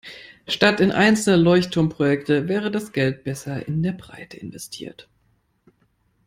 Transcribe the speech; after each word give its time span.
Statt 0.47 0.79
in 0.79 0.91
einzelne 0.91 1.35
Leuchtturmprojekte 1.37 2.47
wäre 2.47 2.71
das 2.71 2.91
Geld 2.91 3.23
besser 3.23 3.67
in 3.67 3.83
der 3.83 3.91
Breite 3.91 4.35
investiert. 4.35 5.07